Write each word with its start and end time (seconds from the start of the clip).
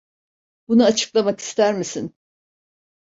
Bunu 0.67 0.83
açıklamak 0.85 1.39
ister 1.39 1.73
misin? 1.73 2.15